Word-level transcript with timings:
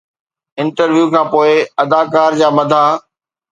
interview 0.59 1.05
کانپوءِ 1.13 1.51
اداڪار 1.81 2.31
جا 2.39 2.47
مداح 2.57 2.89